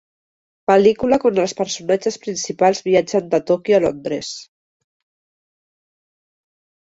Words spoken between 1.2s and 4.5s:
quan els personatges principals viatgen de Tòquio a Londres.